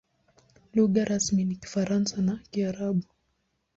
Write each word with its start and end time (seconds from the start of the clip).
Lugha 0.75 1.05
rasmi 1.05 1.43
ni 1.45 1.55
Kifaransa 1.55 2.15
na 2.21 2.35
Kiarabu. 2.51 3.05